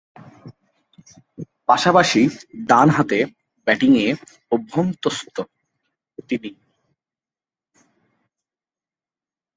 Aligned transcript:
পাশাপাশি 1.69 2.21
ডানহাতে 2.69 3.19
ব্যাটিংয়ে 3.67 4.07
অভ্যস্ত 4.51 5.35
তিনি। 6.29 6.51